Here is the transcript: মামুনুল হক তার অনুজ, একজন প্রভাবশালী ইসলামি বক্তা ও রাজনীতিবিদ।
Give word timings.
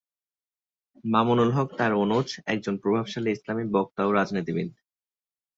মামুনুল 1.03 1.51
হক 1.51 1.69
তার 1.77 1.91
অনুজ, 1.95 2.27
একজন 2.45 2.75
প্রভাবশালী 2.77 3.29
ইসলামি 3.31 3.63
বক্তা 3.71 4.01
ও 4.05 4.09
রাজনীতিবিদ। 4.11 4.69